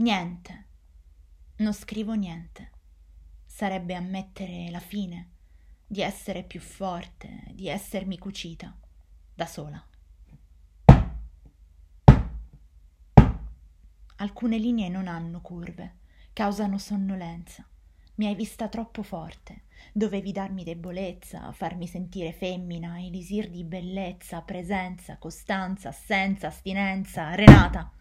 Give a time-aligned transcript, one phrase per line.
[0.00, 0.64] Niente.
[1.56, 2.70] Non scrivo niente.
[3.44, 5.28] Sarebbe ammettere la fine,
[5.86, 8.74] di essere più forte, di essermi cucita,
[9.34, 9.86] da sola.
[14.16, 15.96] Alcune linee non hanno curve,
[16.32, 17.68] causano sonnolenza.
[18.14, 25.18] Mi hai vista troppo forte, dovevi darmi debolezza, farmi sentire femmina, elisir di bellezza, presenza,
[25.18, 27.92] costanza, assenza, astinenza, Renata.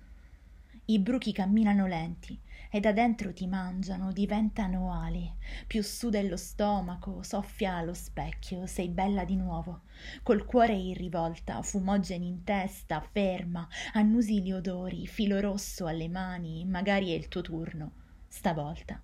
[0.89, 2.35] I bruchi camminano lenti
[2.71, 5.31] e da dentro ti mangiano, diventano ali.
[5.67, 9.81] Più su dello stomaco, soffia allo specchio, sei bella di nuovo.
[10.23, 16.66] Col cuore in rivolta, fumogeni in testa, ferma, annusi gli odori, filo rosso alle mani,
[16.66, 17.91] magari è il tuo turno,
[18.27, 18.99] stavolta.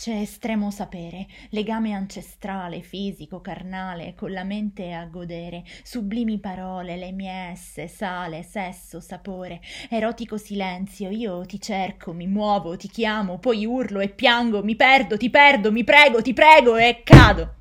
[0.00, 7.12] C'è estremo sapere, legame ancestrale, fisico, carnale, con la mente a godere, sublimi parole, le
[7.12, 13.66] mie esse, sale, sesso, sapore, erotico silenzio, io ti cerco, mi muovo, ti chiamo, poi
[13.66, 17.54] urlo e piango, mi perdo, ti perdo, mi prego, ti prego e cado.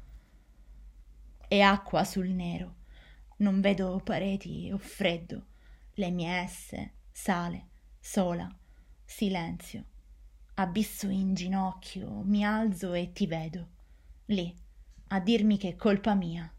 [1.45, 2.75] E acqua sul nero,
[3.39, 5.47] non vedo pareti o freddo,
[5.95, 7.67] le mie esse, sale,
[7.99, 8.49] sola,
[9.03, 9.83] silenzio
[10.59, 13.67] abisso in ginocchio, mi alzo e ti vedo,
[14.25, 14.53] lì,
[15.07, 16.51] a dirmi che è colpa mia.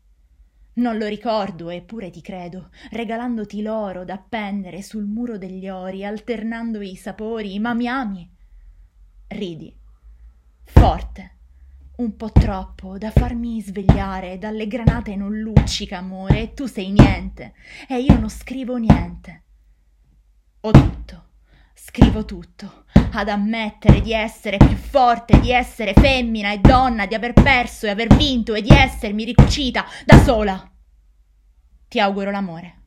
[0.75, 6.81] Non lo ricordo, eppure ti credo, regalandoti l'oro da appendere sul muro degli ori, alternando
[6.81, 8.31] i sapori, ma mi ami.
[9.29, 9.77] Ridi,
[10.63, 11.37] forte,
[11.97, 17.53] un po' troppo, da farmi svegliare, dalle granate non luccica, amore, e tu sei niente,
[17.87, 19.43] e io non scrivo niente.
[20.61, 21.25] Ho tutto,
[21.83, 27.33] scrivo tutto, ad ammettere di essere più forte, di essere femmina e donna, di aver
[27.33, 30.71] perso e aver vinto e di essermi ricucita da sola.
[31.89, 32.80] Ti auguro l'amore.